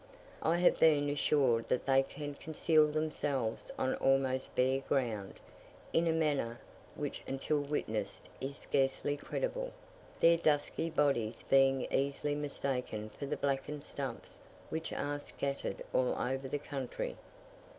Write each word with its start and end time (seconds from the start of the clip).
I 0.41 0.57
have 0.57 0.79
been 0.79 1.11
assured 1.11 1.69
that 1.69 1.85
they 1.85 2.01
can 2.01 2.33
conceal 2.33 2.87
themselves 2.87 3.71
on 3.77 3.93
almost 3.97 4.55
bare 4.55 4.79
ground, 4.79 5.35
in 5.93 6.07
a 6.07 6.11
manner 6.11 6.59
which 6.95 7.21
until 7.27 7.59
witnessed 7.59 8.27
is 8.41 8.57
scarcely 8.57 9.15
credible; 9.15 9.73
their 10.19 10.37
dusky 10.37 10.89
bodies 10.89 11.45
being 11.47 11.85
easily 11.93 12.33
mistaken 12.33 13.09
for 13.11 13.27
the 13.27 13.37
blackened 13.37 13.85
stumps 13.85 14.39
which 14.71 14.91
are 14.91 15.19
scattered 15.19 15.83
all 15.93 16.15
over 16.19 16.47
the 16.47 16.57
country. 16.57 17.15